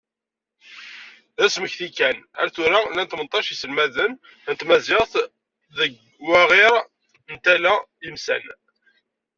D 1.37 1.39
asmekti 1.45 1.87
kan, 1.97 2.17
ar 2.39 2.47
tura 2.55 2.79
llan 2.85 3.07
tmenṭac 3.07 3.45
n 3.45 3.49
yiselmaden 3.53 4.11
n 4.49 4.53
tmaziɣt 4.59 5.13
deg 5.77 5.91
waɣir 6.27 6.73
n 7.31 7.35
Tala 7.43 7.73
Yemsan. 8.05 8.45